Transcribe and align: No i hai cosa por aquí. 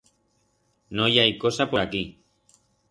No 1.01 1.07
i 1.17 1.21
hai 1.25 1.29
cosa 1.47 1.71
por 1.75 1.85
aquí. 1.87 2.05